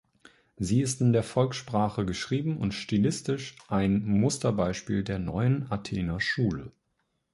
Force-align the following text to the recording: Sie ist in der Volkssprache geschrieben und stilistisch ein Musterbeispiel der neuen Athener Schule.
Sie 0.57 0.81
ist 0.81 0.99
in 1.01 1.13
der 1.13 1.21
Volkssprache 1.21 2.07
geschrieben 2.07 2.57
und 2.57 2.73
stilistisch 2.73 3.55
ein 3.67 4.03
Musterbeispiel 4.03 5.03
der 5.03 5.19
neuen 5.19 5.69
Athener 5.71 6.19
Schule. 6.19 6.71